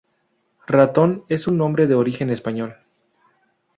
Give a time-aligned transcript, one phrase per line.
[0.65, 2.75] Ratón es un nombre de origen español.